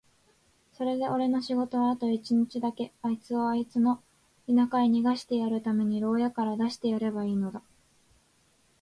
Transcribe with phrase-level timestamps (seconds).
[0.73, 3.97] それでおれの仕事はあと一日だけ、あいつをあいつの
[4.47, 7.61] 田舎へ逃してやるために牢屋から出してやればいいのだ。